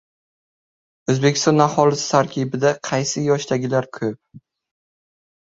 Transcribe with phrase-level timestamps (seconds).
[1.13, 4.43] O‘zbekiston aholisi tarkibida qaysi yoshdagilar ko‘p?